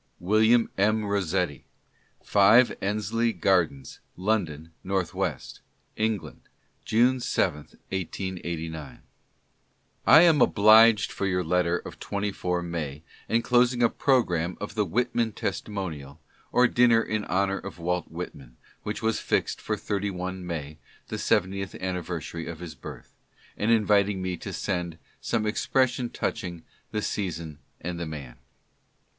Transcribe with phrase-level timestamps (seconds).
[0.19, 1.05] William M.
[1.05, 1.63] Rossetti:
[2.23, 4.89] 5 Endsleigh Gardens, London, N.
[4.89, 5.37] W.,
[5.95, 6.41] England,
[6.83, 7.57] June 7,
[7.89, 9.01] 1889.
[10.07, 14.85] I am obliged for your letter of 24 May, enclosing a pro gramme of the
[14.85, 16.19] "Whitman Testimonial,"
[16.51, 20.79] or dinner in honor of Walt Whitman, which was fixed for 31 May,
[21.09, 23.13] the seventieth anniversary of his birth;
[23.55, 24.97] and inviting me to send"
[25.31, 28.37] some expres sion touching the season and the man."